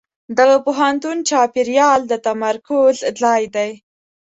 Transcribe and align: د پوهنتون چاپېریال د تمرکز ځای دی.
د 0.37 0.39
پوهنتون 0.65 1.17
چاپېریال 1.29 1.99
د 2.07 2.13
تمرکز 2.27 2.95
ځای 3.21 3.43
دی. 3.55 3.71